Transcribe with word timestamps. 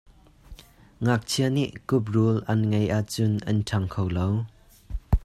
Ngakchia 1.03 1.47
nih 1.55 1.69
khuprul 1.87 2.37
an 2.51 2.59
ngeih 2.69 2.91
ahcun 2.97 3.33
an 3.49 3.57
ṭhang 3.67 3.87
kho 3.93 4.03
lo. 4.15 4.27